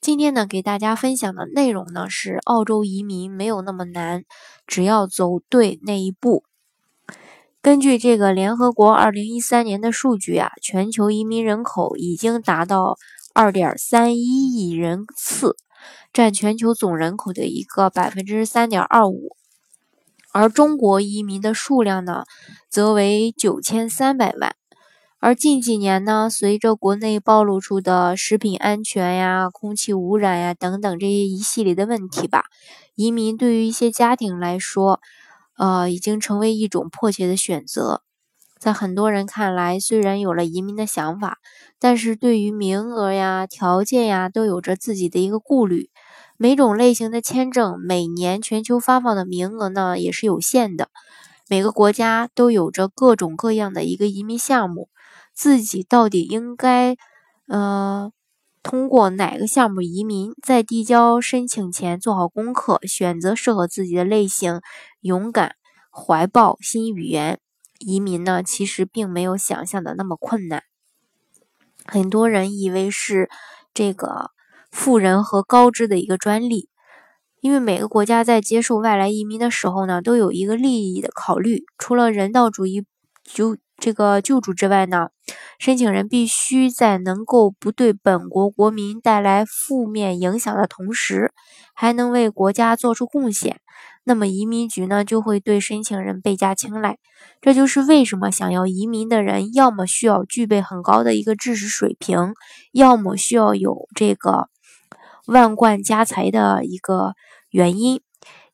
[0.00, 4.24] 今天呢，给大家分享的内容呢是澳洲移民没有那么难，
[4.64, 6.44] 只要走对那一步。
[7.60, 12.96] 根据这个联合国二零一三年的数据啊，全球移民人口已经达到
[13.34, 15.56] 二点三一亿人次，
[16.12, 19.36] 占全球总人口的一个百分之三点二五。
[20.32, 22.24] 而中国移民的数量呢，
[22.70, 24.54] 则为九千三百万。
[25.20, 32.44] 而近几年呢，随着国内暴露出的食品安全呀、空气污染呀等等这些一系列的问题吧，
[32.94, 35.00] 移民对于一些家庭来说，
[35.56, 38.02] 呃，已经成为一种迫切的选择。
[38.60, 41.38] 在很多人看来，虽然有了移民的想法，
[41.80, 45.90] 但是对于名额呀、条件呀，都有着自己的一个顾虑。
[46.36, 50.88] 每种类型的签证，每年全球发放的名额呢，也是有限的。
[51.48, 54.88] 每个国家都有着各种各样的一个移民项目。
[55.38, 56.96] 自己到底应该，
[57.46, 58.10] 呃，
[58.60, 60.32] 通过哪个项目移民？
[60.42, 64.60] 在递交申请前做好功课，选择适合自己的类型，
[65.00, 65.54] 勇敢
[65.92, 67.38] 怀抱新语言。
[67.78, 70.64] 移民呢，其实并没有想象的那么困难。
[71.86, 73.30] 很多人以为是
[73.72, 74.32] 这个
[74.72, 76.68] 富人和高知的一个专利，
[77.40, 82.84] 因为每个国家在接受外来移民的时候呢，都有一个利益的考虑，除了人道主义
[83.22, 83.56] 就。
[83.78, 85.10] 这个救助之外呢，
[85.58, 91.32] 申请人必须在能够不对本国国民带来负面影响的同时，
[91.74, 93.60] 还能为国家做出贡献，
[94.02, 96.98] 那么移民局呢就会对申请人倍加青睐。
[97.40, 102.34] 这就是为什么想要移民的人，要么需要具备很高的一个知识水平，
[102.72, 104.48] 要么需要有这个
[105.26, 107.14] 万贯家财的一个
[107.50, 108.00] 原因。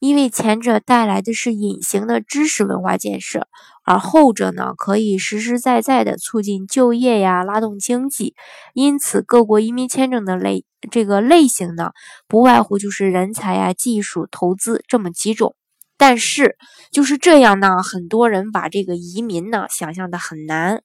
[0.00, 3.48] 因为前者带来的是隐形的知识文化建设，
[3.84, 8.34] 而后者呢，可以实实在在的促进就业呀，拉动经济。
[8.74, 11.92] 因此，各国移民签证的类这个类型呢，
[12.28, 15.54] 不外乎就是人才呀、技术、投资这么几种。
[15.96, 16.58] 但是
[16.90, 20.82] 就是这样呢，很多人把这个移民呢想象的很难。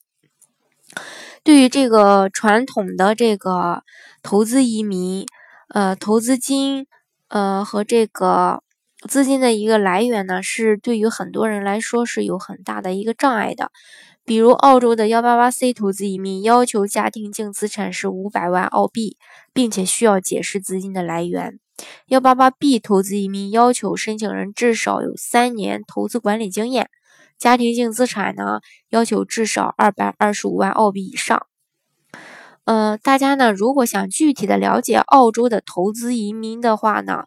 [1.43, 3.83] 对于这个传统的这个
[4.23, 5.25] 投资移民，
[5.67, 6.87] 呃，投资金，
[7.27, 8.63] 呃，和这个。
[9.07, 13.71] 资金的一个来源呢，是对于很多人来说是有很大的一个障碍的。
[14.25, 19.17] 比如澳洲的幺八八 C 投资移民要求家庭净资产是五百万澳币，
[19.53, 21.59] 并且需要解释资金的来源。
[22.07, 26.89] 幺八八 B 投资移民要求申请人至少有三年投资管理经验，
[27.39, 31.47] 家庭净资产呢要求至少二百二十五万澳币以上。
[32.65, 37.23] 呃，大家呢如果想具体的了解澳洲的投资移民的话呢？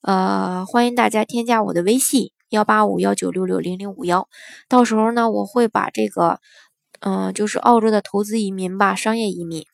[0.00, 4.28] 呃，欢迎大家添加我的微信幺八五幺九六六零零五幺，
[4.68, 6.40] 到时候呢，我会把这个，
[7.00, 9.66] 嗯，就是澳洲的投资移民吧，商业移民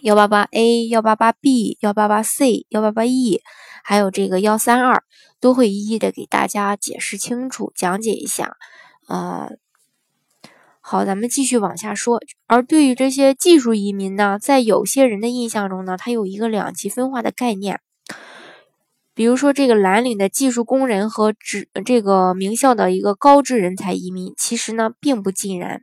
[0.00, 3.42] 幺八八 A、幺八八 B、幺八八 C、幺八八 E，
[3.82, 5.02] 还有这个幺三二，
[5.40, 8.56] 都会一一的给大家解释清楚，讲解一下。
[9.08, 9.50] 呃，
[10.80, 12.20] 好，咱们继续往下说。
[12.46, 17.80] 而对于这些技术移民呢，在有些人的印象中呢，它有一个两极分化的概念。
[19.14, 25.82] 比如说，这个蓝领的技术工人和职这个名校的一个高知人才移民，其实呢并不尽然。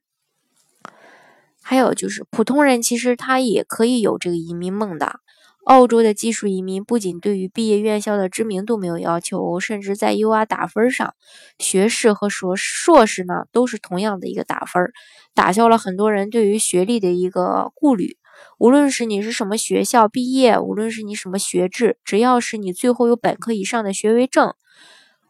[1.62, 5.20] 还有就是普通人，其实他也可以有这个移民梦的。
[5.66, 11.14] 澳洲的技术移民不仅对于毕业院校的知名度没有要求，甚至在 U R 打分上，
[11.60, 14.92] 学士和硕硕士呢都是同样的一个打分，
[15.36, 18.18] 打消了很多人对于学历的一个顾虑。
[18.58, 24.54] 无论是你是什么学校毕业，无论是你什么学制，只要是你最后有本科以上的学位证，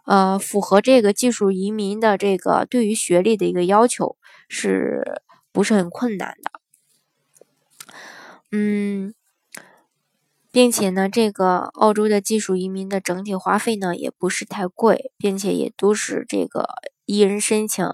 [0.05, 4.17] 呃，符合这个技术移民的这个对于学历的一个要求，
[4.47, 5.21] 是
[5.51, 7.93] 不是很困难的？
[8.51, 9.13] 嗯，
[10.51, 16.67] 并且呢，这个澳洲的技术移民的整体花费呢也不是太贵，并且也都是这个
[17.05, 17.85] 一人申请。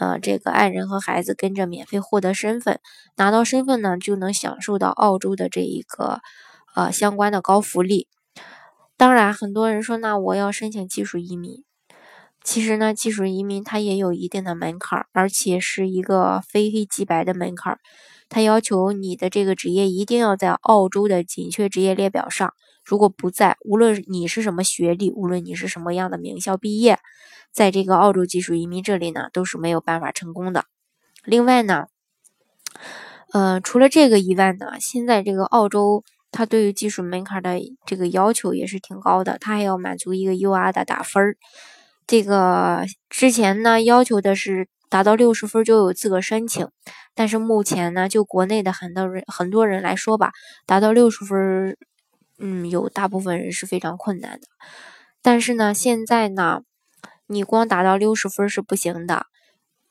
[0.00, 2.80] 呃，这个爱人和孩子跟着免费获得身份，
[3.16, 6.20] 拿到身份呢，就能享受到澳洲的这一个
[6.74, 8.08] 呃相关的高福利。
[8.96, 11.64] 当然，很多人说，那我要申请技术移民。
[12.42, 17.78] 其实呢，技术移民它也有一定的门槛，而且是一个非黑即白的门槛。
[18.28, 22.54] 它要求你的这个职业一定要在澳洲的紧缺职业列表上。
[22.84, 26.98] 如果不在，无论你是什么学历，无论你是什么样的名校毕业，
[27.52, 30.64] 在这个澳洲技术移民这里呢，都是没有办法成功的。
[31.24, 31.88] 另外呢，
[33.32, 36.02] 呃，除了这个以外呢，现在这个澳洲
[36.32, 41.36] 它对于技术门槛的这个要求也是挺高的，它还要满足一个 UR 的打分儿。
[42.10, 46.68] 这个之前呢，要求的是达到六十分就有资格申请，
[47.14, 50.32] 但是目前呢，就国内的很多人很多人来说吧，
[50.66, 51.76] 达到六十分，
[52.40, 54.48] 嗯，有大部分人是非常困难的。
[55.22, 56.62] 但是呢，现在呢，
[57.28, 59.26] 你光达到六十分是不行的，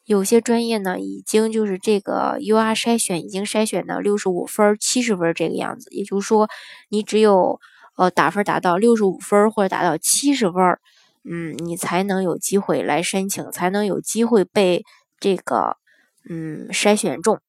[0.04, 6.50] 有些专业呢，已经就是这个 UR 筛选已经筛选到六十五分、七十分这个样子，也就是说，
[6.90, 7.62] 你只有
[7.96, 10.62] 呃打分达到六十五分或者达到七十分。
[11.32, 14.84] 嗯，你才能有机会来申请，才能有机会被
[15.20, 15.78] 这个
[16.28, 17.40] 嗯筛选中。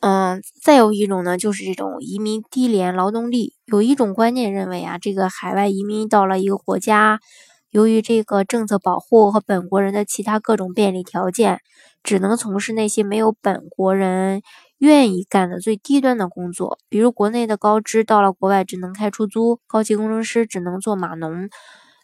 [0.00, 3.52] 嗯，再有一种呢，就是这种移民低廉劳动力。
[3.66, 7.20] 有一种观念认为啊，这个海外移民到了一个国家，
[7.68, 11.60] 由于这个政策保护和本国人的其他各种便利条件，
[12.02, 14.40] 只能从事那些没有本国人
[14.78, 21.50] 愿意干的最低端的工作，比如国内的高知到了国外只能开出租，高级工程师只能做码农。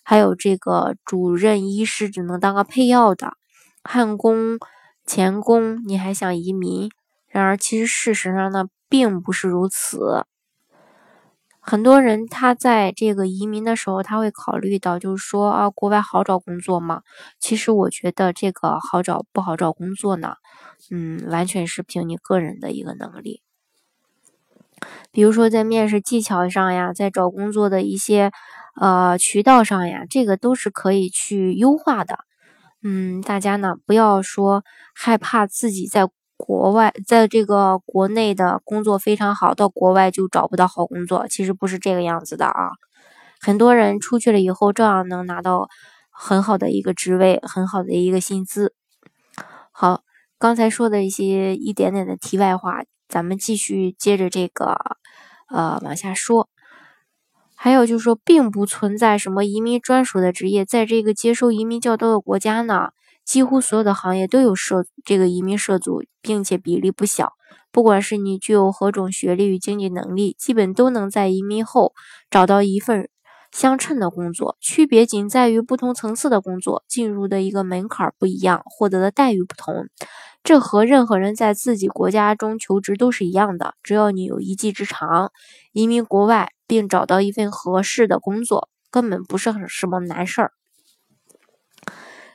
[0.08, 3.32] 还有这个主任医师只能当个配药的，
[3.82, 4.56] 焊工、
[5.04, 6.88] 钳工，你还想移民？
[7.26, 10.24] 然而，其实事实上呢，并不是如此。
[11.58, 17.02] 很多人他在这个移民的时候，他会考虑到，就是说啊，国外好找工作吗？
[17.40, 20.36] 其实我觉得这个好找不好找工作呢，
[20.92, 23.42] 嗯，完全是凭你个人的一个能力。
[25.10, 28.30] 比如说在面试技巧上呀，在找工作的一些。
[28.80, 32.18] 呃，渠道上呀，这个都是可以去优化的。
[32.82, 34.62] 嗯，大家呢不要说
[34.94, 41.26] 害怕自己在国外，在这个国内的工作非常好，到国外就找不到好工作。
[41.28, 42.70] 其实不是这个样子的啊。
[43.40, 45.68] 很多人出去了以后，照样能拿到
[46.10, 48.74] 很好的一个职位，很好的一个薪资。
[49.72, 50.02] 好，
[50.38, 54.78] 刚才说的一些一点点的题外话，咱们继续接着这个
[55.48, 56.50] 呃往下说。
[57.58, 62.90] 还有就是说，并不存在什么移民专属的职业，在这个接受移民较多的国家呢，
[63.24, 67.32] 几乎所有的行业都有涉这个移民涉足，并且比例不小。
[67.72, 71.92] 不管是你具有何种学历与经济能力，基本都能在移民后
[72.30, 73.08] 找到一份
[73.52, 74.56] 相称的工作。
[74.60, 79.88] 区别仅在于不同层次的工作进入的一个门槛不一样，获得的待遇不同。
[80.44, 85.32] 这和任何人在自己国家中求职都是一样的，只要你有一技之长，
[85.72, 86.52] 移民国外。
[86.66, 90.52] 并找到一份合适的工作，根本不是很什么难事儿。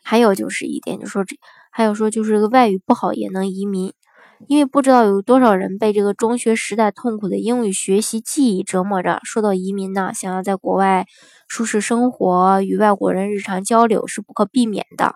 [0.04, 1.38] 还有就是一点，就说这，
[1.72, 3.94] 还有说就是这个外语不好也能移民，
[4.48, 9.20] 因为不知道有多少人被这个中学时代痛苦的英语学习记忆折磨着。
[9.24, 11.06] 说到移民呢，想要在国外
[11.48, 15.16] 舒适生活，与外国人日常交流是不可避免的。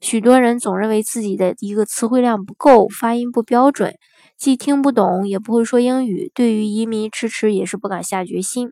[0.00, 3.96] 许多人总认为自己的一个词汇量不够，发音不标准。
[4.38, 8.70] 既听不懂，也不会说英语，对于移民迟迟也是不敢下决心。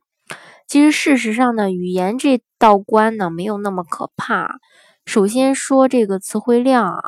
[0.68, 4.58] 其实事实上呢，语言这道关呢没有那么可怕。
[5.04, 7.02] 首先说这个词汇量啊，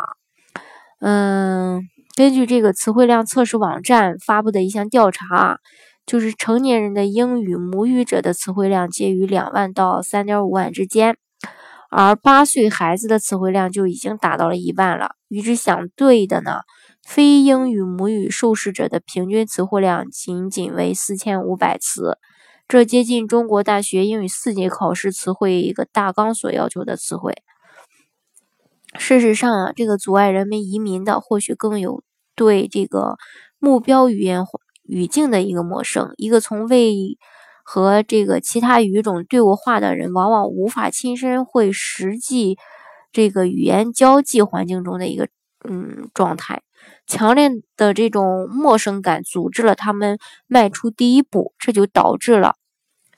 [1.01, 1.83] 嗯，
[2.17, 5.59] 根据这个词汇量测试网站发布的一项调查啊，
[6.05, 11.17] 就是成年人的英语母语者的词汇量介于两万到三点五万之间，
[11.91, 15.13] 而八岁孩子的词汇量就已经达到了一万了。
[15.29, 16.63] 与之相对的呢？
[17.09, 22.19] 非英语母语受试者的平均词汇量仅仅为四千五百词，
[22.69, 27.33] 这接近中国大学英语四级考试词汇一个大纲所要求的词汇。
[28.99, 32.03] 事实上啊，这个阻碍人们移民的，或许更有
[32.35, 33.17] 对这个
[33.59, 34.45] 目标语言
[34.83, 36.13] 语境的一个陌生。
[36.19, 37.17] 一个从未
[37.65, 42.59] 和这个其他语种对过话的人，往往无法亲身会实际
[43.13, 45.27] 这个语言交际环境中的一个
[45.67, 46.61] 嗯状态。
[47.07, 52.57] 强烈的这种陌生感阻止了他们迈出第一步，这就导致了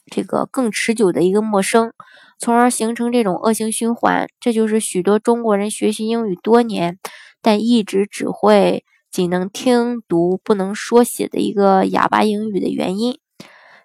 [0.07, 1.93] 这个更持久的一个陌生，
[2.39, 4.29] 从而形成这种恶性循环。
[4.39, 6.99] 这就是许多中国人学习英语多年，
[7.43, 13.19] 但一直只会仅能听读不能说写的一个哑巴英语的原因。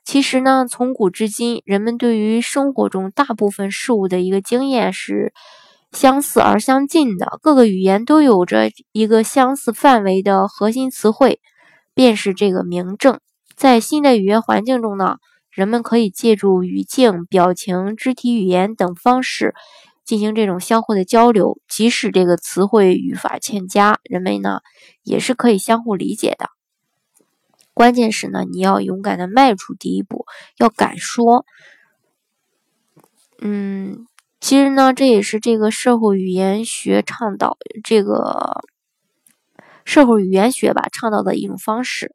[0.03, 5.33] 其实呢，从古至今，人们对于生活中大部分事物的一个经验是。
[5.95, 11.39] 相似而相近的各个语言都有着一个相似范围的核心词汇，
[11.93, 13.21] 便是这个明证。
[13.55, 19.55] 在新的语言环境中呢，人们可以借助语境、表情、肢体语言等方式
[20.03, 21.57] 进行这种相互的交流。
[21.69, 24.59] 即使这个词汇语法欠佳，人们呢
[25.01, 26.49] 也是可以相互理解的。
[27.73, 30.25] 关键是呢，你要勇敢的迈出第一步，
[30.57, 31.45] 要敢说。
[33.39, 34.07] 嗯，
[34.45, 38.61] 其实呢，这也是这个社会语言学倡导这个
[39.83, 42.13] 社会语言学吧倡导的一种方式，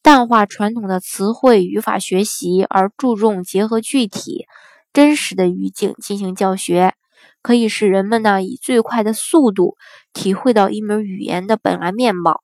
[0.00, 4.46] 淡化传统的词汇语法学习，而注重结合具体
[4.92, 6.94] 真实的语境进行教学。
[7.42, 9.74] 可以使人们呢以最快的速度
[10.12, 12.42] 体会到一门语言的本来面貌，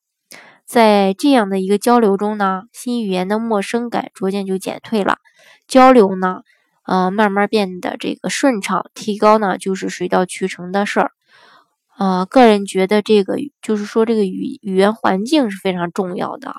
[0.67, 5.19] 在这样的一个交流中呢，新语言的陌生感逐渐就减退了，
[5.69, 6.41] 交流呢，
[6.89, 11.13] 呃，慢慢变得这个顺畅，提高呢就是水到渠成的事儿。
[11.99, 16.57] 呃，个人觉得这个就是说这个语语言环境是非常重要的，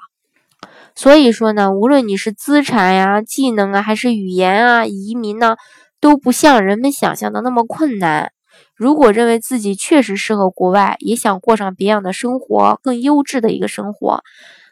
[0.95, 5.57] 所以说呢，无论你是资产呀、技能啊，还是语言啊、移民呢。
[6.01, 8.31] 都不像人们想象的那么困难。
[8.73, 14.23] 如果认为自己确实适合国外，也想过上别样的生活，更优质的一个生活，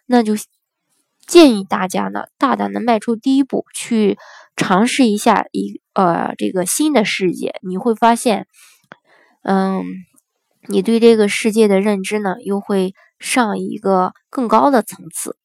[0.05, 0.35] 那就
[1.25, 4.17] 建议大家呢，大胆的迈出第一步，去
[4.57, 7.55] 尝试一下一呃这个新的世界。
[7.61, 8.47] 你会发现，
[9.43, 9.85] 嗯，
[10.67, 15.37] 你对这个世界的认知呢，又会上一个更高的层次。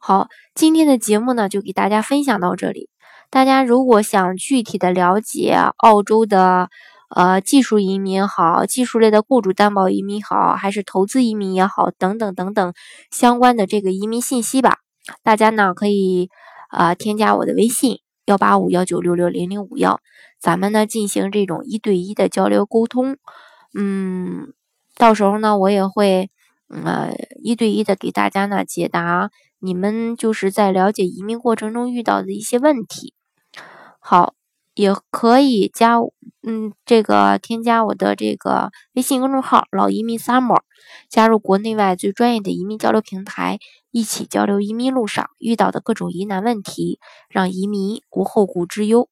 [0.00, 2.88] 好，今天的节目呢，就给大家分享到这里。
[3.28, 6.70] 大家如果想具体的了解澳洲的
[7.14, 12.72] 呃技术移民好，技术类的雇主担保移民好，还是投资移民也好，等等等等
[13.10, 14.78] 相关的这个移民信息吧，
[15.22, 16.30] 大家呢可以
[16.70, 20.00] 呃添加我的微信幺八五幺九六六零零五幺，
[20.38, 23.16] 咱们呢进行这种一对一的交流沟通，
[23.72, 24.52] 嗯，
[24.96, 26.30] 到时候呢我也会
[26.68, 29.30] 呃一对一的给大家呢解答
[29.60, 33.14] 你们就是在了解移民过程中遇到的一些问题。
[34.00, 34.34] 好，
[34.76, 35.96] 也可以加，
[36.46, 40.60] 嗯，这个添加我的这个微信公众号“老移民 summer”，
[41.08, 43.58] 加入国内外最专业的移民交流平台，
[43.90, 49.08] 一起交流移民路上遇到的各种疑难问题，让移民无后顾之忧。